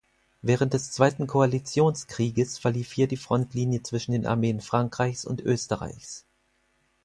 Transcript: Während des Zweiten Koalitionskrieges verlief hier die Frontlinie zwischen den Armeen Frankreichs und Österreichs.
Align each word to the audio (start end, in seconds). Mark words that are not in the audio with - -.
Während 0.41 0.73
des 0.73 0.91
Zweiten 0.91 1.27
Koalitionskrieges 1.27 2.57
verlief 2.57 2.91
hier 2.91 3.07
die 3.07 3.17
Frontlinie 3.17 3.83
zwischen 3.83 4.13
den 4.13 4.25
Armeen 4.25 4.59
Frankreichs 4.59 5.25
und 5.25 5.41
Österreichs. 5.41 6.25